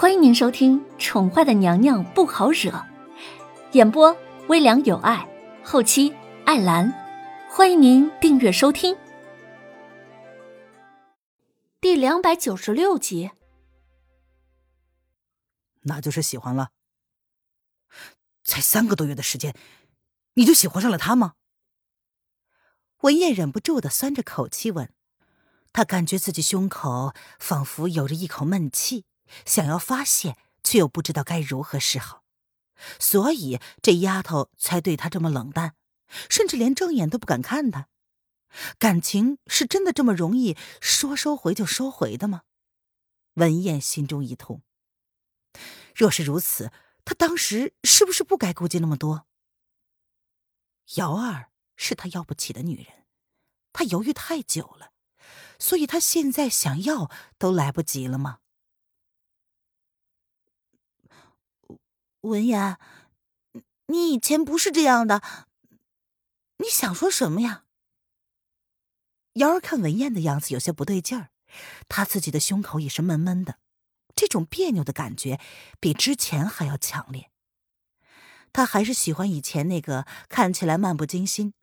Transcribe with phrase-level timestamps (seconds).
[0.00, 2.70] 欢迎您收听《宠坏的娘娘不好惹》，
[3.72, 5.28] 演播微凉有爱，
[5.64, 6.14] 后期
[6.46, 6.94] 艾兰。
[7.50, 8.96] 欢迎您订阅收听。
[11.80, 13.32] 第两百九十六集，
[15.80, 16.68] 那就是喜欢了。
[18.44, 19.52] 才三个多月的时间，
[20.34, 21.32] 你就喜欢上了他吗？
[23.00, 24.92] 文燕忍不住的酸着口气问，
[25.72, 29.04] 她感觉自己胸口仿佛有着一口闷气。
[29.44, 32.24] 想要发泄，却又不知道该如何是好，
[32.98, 35.74] 所以这丫头才对他这么冷淡，
[36.30, 37.88] 甚至连正眼都不敢看他。
[38.78, 42.42] 感情是真的这么容易说收回就收回的吗？
[43.34, 44.62] 文燕心中一痛。
[45.94, 46.72] 若是如此，
[47.04, 49.26] 她当时是不是不该顾忌那么多？
[50.96, 53.06] 姚二是他要不起的女人，
[53.72, 54.92] 他犹豫太久了，
[55.58, 58.40] 所以他现在想要都来不及了吗？
[62.22, 62.78] 文言，
[63.86, 65.22] 你以前不是这样的，
[66.58, 67.64] 你想说什么呀？
[69.34, 71.30] 瑶儿看文燕的样子有些不对劲儿，
[71.88, 73.58] 她自己的胸口也是闷闷的，
[74.16, 75.38] 这种别扭的感觉
[75.78, 77.30] 比之前还要强烈。
[78.52, 81.54] 她还是喜欢以前那个看起来漫不经心，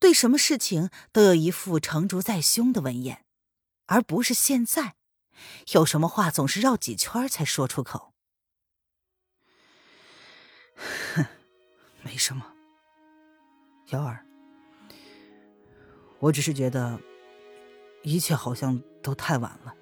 [0.00, 3.24] 对什么事情都有一副成竹在胸的文燕，
[3.86, 4.96] 而不是现在，
[5.72, 8.11] 有什么话总是绕几圈才说出口。
[11.14, 11.24] 哼，
[12.02, 12.44] 没什么，
[13.90, 14.24] 瑶儿，
[16.18, 16.98] 我只是觉得
[18.02, 19.74] 一切好像都太晚了，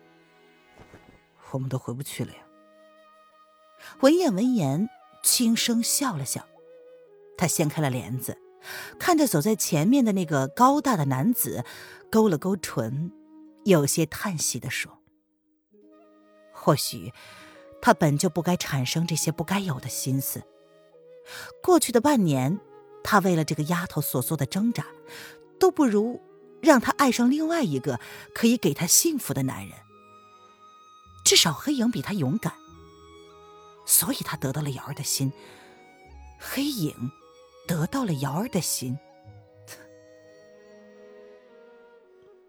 [1.52, 2.38] 我们都回不去了呀。
[4.00, 4.88] 文燕闻言
[5.22, 6.46] 轻声笑了笑，
[7.36, 8.38] 她掀开了帘子，
[8.98, 11.64] 看着走在前面的那个高大的男子，
[12.10, 13.10] 勾了勾唇，
[13.64, 14.98] 有些叹息的说
[16.52, 17.12] ：“或许
[17.80, 20.42] 他本就不该产生这些不该有的心思。”
[21.62, 22.58] 过去的半年，
[23.02, 24.86] 他为了这个丫头所做的挣扎，
[25.58, 26.20] 都不如
[26.60, 28.00] 让她爱上另外一个
[28.34, 29.76] 可以给她幸福的男人。
[31.24, 32.52] 至少黑影比他勇敢，
[33.86, 35.32] 所以他得到了瑶儿的心。
[36.38, 37.12] 黑影
[37.68, 38.98] 得到了瑶儿的心。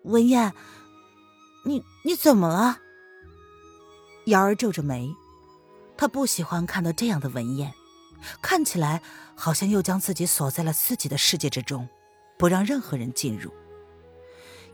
[0.03, 0.53] 文燕，
[1.63, 2.79] 你你怎么了？
[4.25, 5.13] 瑶儿皱着眉，
[5.97, 7.73] 她不喜欢看到这样的文燕。
[8.41, 9.01] 看起来
[9.35, 11.87] 好像又将自己锁在了自己的世界之中，
[12.37, 13.51] 不让任何人进入。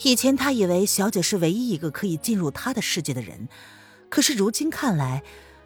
[0.03, 3.49] 以前他以为小姐是唯一一个可以进入他的世界的人，
[4.09, 5.23] 可是如今看来，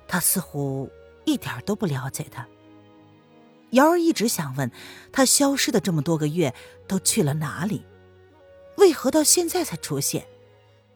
[0.07, 0.89] 他似乎
[1.25, 2.47] 一点都不了解她。
[3.71, 4.71] 瑶儿一直想问，
[5.11, 6.53] 他消失的这么多个月
[6.87, 7.85] 都去了哪里？
[8.77, 10.25] 为何到现在才出现？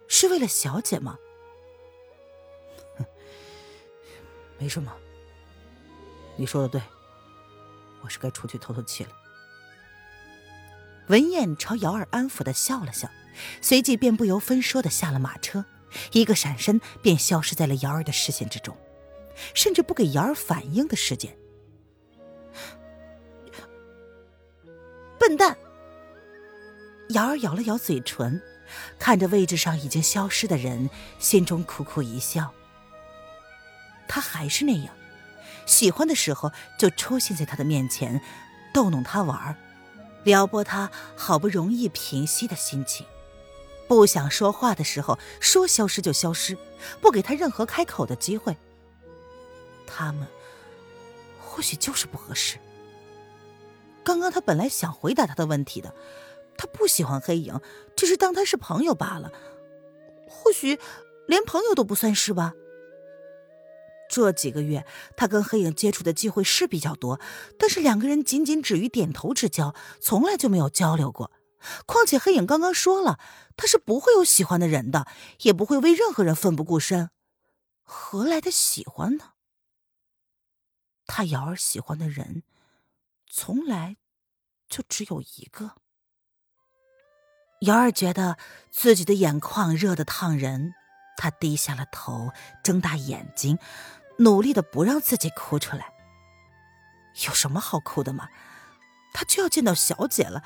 [0.08, 1.18] 是为了小姐吗？
[4.58, 4.94] 没什么。
[6.38, 6.82] 你说的对，
[8.02, 9.10] 我是该出去透透气了。
[11.08, 13.10] 文燕朝瑶儿安抚的笑了笑，
[13.62, 15.64] 随即便不由分说的下了马车，
[16.12, 18.76] 一个闪身便消失在了瑶儿的视线之中，
[19.54, 21.36] 甚至不给瑶儿反应的时间。
[25.18, 25.58] 笨蛋！
[27.10, 28.42] 瑶儿咬了咬嘴唇，
[29.00, 32.52] 看着位置上已经消失的人，心中苦苦一笑。
[34.08, 34.94] 他还是那样。
[35.66, 38.22] 喜欢的时候就出现在他的面前，
[38.74, 39.58] 逗弄他玩
[40.24, 43.06] 撩拨他好不容易平息的心情；
[43.88, 46.58] 不想说话的时候，说消失就消失，
[47.02, 48.56] 不给他任何开口的机会。
[49.86, 50.28] 他们
[51.40, 52.58] 或许就是不合适。
[54.04, 55.94] 刚刚他本来想回答他的问题的，
[56.58, 57.60] 他不喜欢黑影，
[57.96, 59.32] 只是当他是朋友罢了。
[60.28, 60.80] 或许
[61.28, 62.54] 连朋友都不算是吧。
[64.10, 64.86] 这几个月，
[65.18, 67.20] 他跟黑影接触的机会是比较多，
[67.58, 71.32] 但是两个人仅仅止于点头之交，从来就没有交流过。
[71.88, 73.20] 况且黑影刚刚说了，
[73.58, 75.08] 他是不会有喜欢的人的，
[75.42, 77.10] 也不会为任何人奋不顾身，
[77.84, 79.32] 何来的喜欢呢？
[81.08, 82.44] 他瑶儿喜欢的人，
[83.28, 83.98] 从来
[84.68, 85.72] 就只有一个。
[87.62, 88.38] 瑶儿觉得
[88.70, 90.74] 自己的眼眶热得烫人。
[91.18, 92.32] 他低下了头，
[92.64, 93.58] 睁大眼睛，
[94.20, 95.94] 努力的不让自己哭出来。
[97.28, 98.30] 有什么好哭的吗？
[99.14, 100.44] 他就要见到小姐了，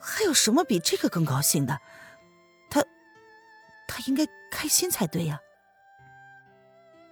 [0.00, 1.80] 还有什么比这个更高兴的？
[2.70, 2.84] 他，
[3.88, 5.40] 他应该开心才对呀。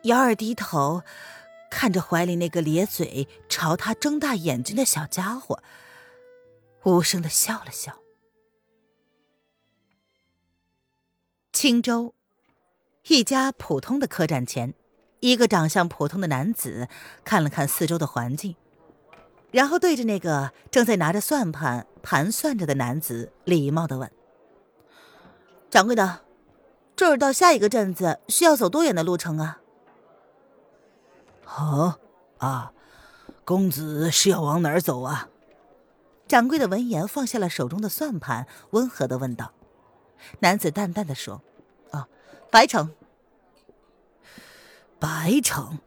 [0.05, 1.03] 瑶儿低头
[1.71, 5.63] 看着怀里那个咧嘴朝他睁大眼睛的小家伙，
[6.85, 7.99] 无声的笑了笑。
[11.53, 12.15] 青州。
[13.09, 14.75] 一家普通的客栈前，
[15.21, 16.89] 一个长相普通的男子
[17.25, 18.55] 看了看四周的环境，
[19.51, 24.11] 然后对着那个正在拿着算盘盘算着的男子礼貌的问
[25.71, 26.21] ：“掌柜的，
[26.95, 29.61] 这儿到下一个镇子需要走多远的路程啊
[31.59, 31.99] ？”“哦，
[32.39, 32.73] 啊，
[33.45, 35.31] 公子是要往哪儿走啊？”
[36.29, 39.53] 掌柜的闻言放下了手中的算盘，温和的问道。
[40.41, 41.50] 男子淡淡的说：“啊，
[42.51, 42.95] 白城。”
[45.01, 45.79] 白城，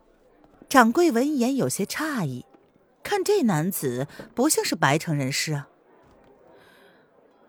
[0.68, 2.48] 掌柜闻言有些诧异，
[3.04, 5.68] 看这男子不像是白城人士啊。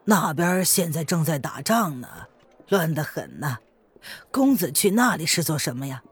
[0.04, 2.28] 那边现在正在打仗呢，
[2.68, 3.60] 乱得很呐。
[4.30, 6.02] 公子去那里是做什么呀？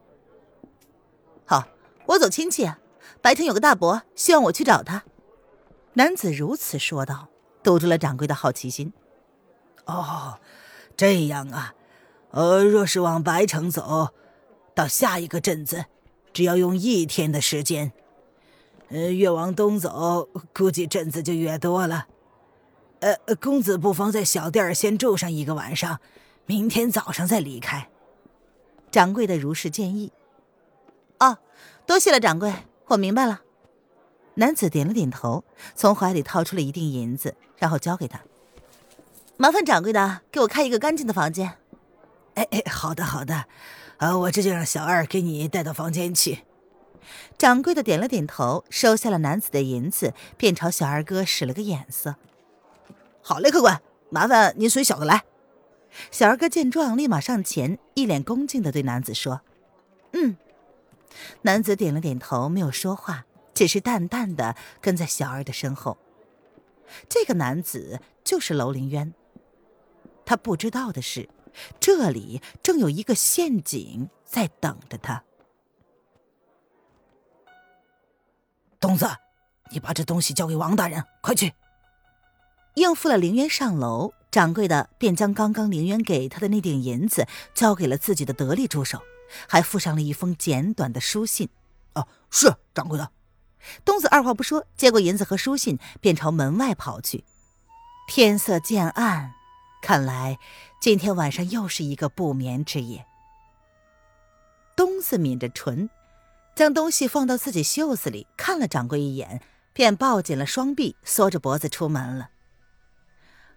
[1.44, 1.68] 好，
[2.06, 2.72] 我走亲戚。
[3.20, 5.04] 白城有个大伯，希望我去找他。
[5.92, 7.28] 男子如此说道，
[7.62, 8.94] 堵住了掌柜的好奇心。
[9.84, 10.40] 哦，
[10.96, 11.74] 这样啊。
[12.32, 14.08] 呃，若是往白城走。
[14.74, 15.84] 到下一个镇子，
[16.32, 17.92] 只要用一天的时间。
[18.88, 22.06] 呃，越往东走，估计镇子就越多了。
[23.00, 26.00] 呃，公子不妨在小店先住上一个晚上，
[26.46, 27.88] 明天早上再离开。
[28.90, 30.12] 掌柜的如是建议。
[31.18, 31.38] 哦，
[31.86, 32.52] 多谢了，掌柜，
[32.86, 33.42] 我明白了。
[34.34, 35.44] 男子点了点头，
[35.74, 38.22] 从怀里掏出了一锭银子，然后交给他。
[39.36, 41.58] 麻烦掌柜的给我开一个干净的房间。
[42.34, 43.46] 哎哎，好的好的。
[43.98, 46.40] 啊，我这就让小二给你带到房间去。
[47.36, 52.16] 掌柜的点了点头，收下了男子的银子，便朝小二哥使了个眼色。
[53.20, 53.80] 好嘞，客官，
[54.10, 55.24] 麻烦您随小的来。
[56.10, 59.42] 小二哥见状，立马上前，一脸恭敬的对男子说
[60.14, 60.36] ：“嗯。”
[61.42, 65.98] 男子点了点头，没有说话，只是淡淡的跟在小二的身后。
[67.08, 69.12] 这个男子就是楼凌渊。
[70.24, 71.28] 他不知道的是。
[71.80, 75.22] 这里正有一个陷阱在等着他。
[78.80, 79.06] 东子，
[79.70, 81.54] 你把这东西交给王大人，快去。
[82.74, 89.02] 应付了凌渊上楼，掌柜的便将刚刚凌渊给他的那锭银子交给了自己的得力助手，
[89.46, 91.48] 还附上了一封简短的书信。
[91.94, 93.10] 哦，是掌柜的。
[93.84, 97.24] 东子二话不说，接过银子和书信，便朝门外跑去。
[98.08, 99.34] 天色渐暗。
[99.82, 100.38] 看来
[100.82, 103.06] 今天晚上又是一个不眠之夜。
[104.74, 105.88] 东子抿着唇，
[106.56, 109.40] 将东西放到自己袖子里，看了掌柜一眼，
[109.72, 112.30] 便抱紧了双臂，缩着脖子出门了。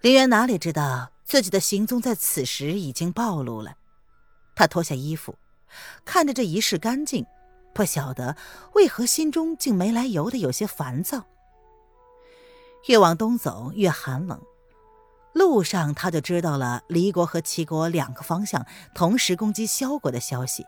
[0.01, 3.75] 林渊哪里知道自己的行踪在此时已经暴露了，
[4.55, 5.35] 他脱下衣服，
[6.05, 7.25] 看着这一世干净，
[7.73, 8.37] 不晓得
[8.75, 11.25] 为何心中竟没来由的有些烦躁。
[12.85, 14.39] 越往东走，越寒冷。
[15.35, 20.65] 路上，他就知道了离国和齐国两个方向同时攻击萧国的消息。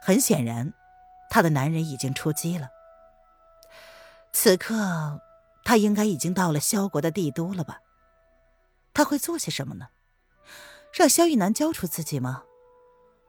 [0.00, 0.72] 很显然，
[1.28, 2.68] 他的男人已经出击了。
[4.32, 5.20] 此刻，
[5.64, 7.80] 他应该已经到了萧国的帝都了吧？
[8.94, 9.88] 他会做些什么呢？
[10.94, 12.44] 让萧逸南交出自己吗？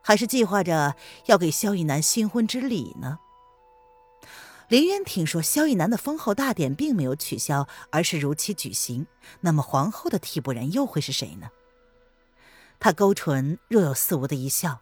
[0.04, 0.96] 还是计划着
[1.26, 3.18] 要给萧逸南新婚之礼呢？
[4.74, 9.06] 林渊听说萧逸南的封后大典并没有取消，而是如期举行。
[9.42, 11.52] 那么皇后的替补人又会是谁呢？
[12.80, 14.81] 他勾唇，若有似无的一笑，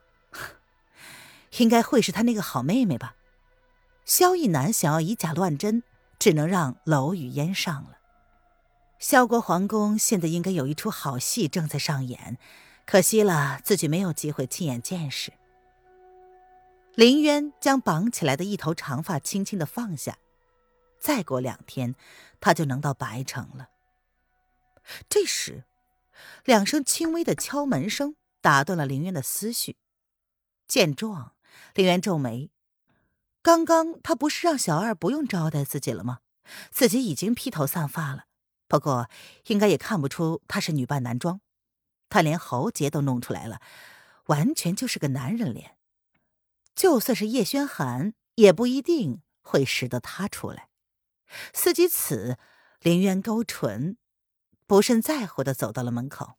[1.59, 3.15] 应该会是他那个好妹妹吧。
[4.05, 5.83] 萧逸南想要以假乱真，
[6.17, 7.98] 只能让楼宇烟上了。
[8.98, 12.38] 萧国皇宫现在应该有一出好戏正在上演，
[12.86, 15.33] 可惜了，自己没有机会亲眼见识。
[16.95, 20.17] 林渊将绑起来的一头长发轻轻的放下，
[21.00, 21.95] 再过两天，
[22.39, 23.69] 他就能到白城了。
[25.07, 25.63] 这时，
[26.43, 29.77] 两声轻微的敲门声打断了林渊的思绪。
[30.67, 31.33] 见状，
[31.74, 32.50] 林渊皱眉：
[33.41, 36.19] 刚刚他不是让小二不用招待自己了吗？
[36.71, 38.25] 自己已经披头散发了，
[38.67, 39.10] 不过
[39.45, 41.39] 应该也看不出他是女扮男装。
[42.10, 43.62] 他连喉结都弄出来了，
[44.25, 45.77] 完全就是个男人脸。
[46.75, 50.69] 就算是叶轩寒，也不一定会识得他出来。
[51.53, 52.37] 思及此，
[52.81, 53.97] 林渊勾唇，
[54.67, 56.33] 不甚在乎的走到了门口。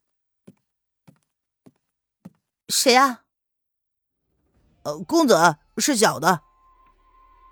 [2.68, 3.24] 谁啊？
[4.82, 6.42] 呃，公子是小的。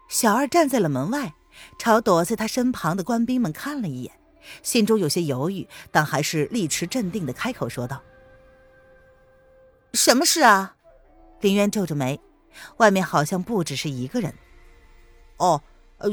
[0.08, 1.34] 小二站在了门外，
[1.78, 4.20] 朝躲在他身旁的官兵们看了一眼，
[4.62, 8.02] 心中有些犹豫，但还是力持镇定的开口说道
[9.94, 10.76] ：“什么事啊？”
[11.40, 12.20] 林渊皱着眉。
[12.76, 14.35] 外面好像不只是一个人。
[15.37, 15.62] 哦，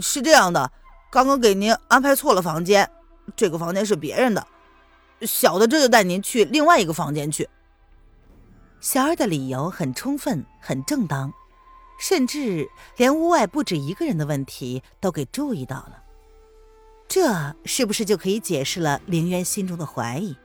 [0.02, 0.72] 是这样的，
[1.12, 2.90] 刚刚给您安排错了房间，
[3.36, 4.48] 这个房间是别人的，
[5.22, 7.50] 小的这就带您去另外一个房间去。
[8.80, 11.34] 小二的理由很充分，很正当，
[12.00, 16.04] 甚至连屋外不止一个人的问题都给注意到了。
[17.08, 20.36] 这是不是就可以解释了凌渊心中的怀疑？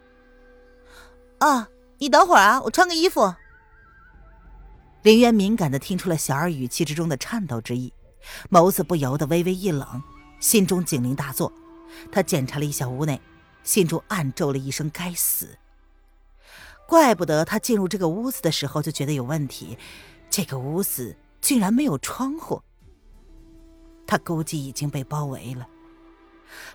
[1.38, 1.68] 啊，
[1.99, 3.34] 你等会儿啊，我穿个衣服。
[5.02, 7.92] 凌渊敏感的听出了小二语气之中的颤抖之意，
[8.50, 10.00] 眸子不由得微微一冷，
[10.38, 11.52] 心中警铃大作。
[12.12, 13.21] 他检查了一下屋内，
[13.64, 15.59] 心中暗咒了一声：“该死！”
[16.87, 19.76] 怪不得他进入这个屋子的时候就觉得有问题，
[20.30, 22.62] 这个屋子竟然没有窗户。
[24.06, 25.66] 他估计已经被包围了。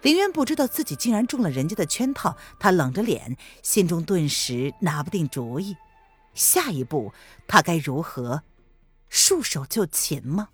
[0.01, 5.77] 林渊不知道自己竟然中了人家的圈套，他冷着脸，心中顿时拿不定主意。
[6.37, 7.11] 下一步
[7.47, 8.43] 他该如何
[9.09, 10.49] 束手就擒吗？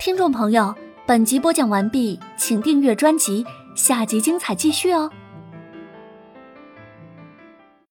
[0.00, 0.74] 听众朋友，
[1.06, 3.46] 本集播讲完毕，请订阅专辑，
[3.76, 5.12] 下集精彩继续哦。